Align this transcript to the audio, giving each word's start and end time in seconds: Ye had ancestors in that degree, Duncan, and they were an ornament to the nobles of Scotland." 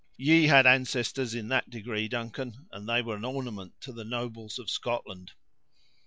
Ye 0.17 0.47
had 0.47 0.65
ancestors 0.65 1.35
in 1.35 1.49
that 1.49 1.69
degree, 1.69 2.07
Duncan, 2.07 2.67
and 2.71 2.89
they 2.89 3.03
were 3.03 3.17
an 3.17 3.23
ornament 3.23 3.79
to 3.81 3.91
the 3.91 4.03
nobles 4.03 4.57
of 4.57 4.67
Scotland." 4.67 5.33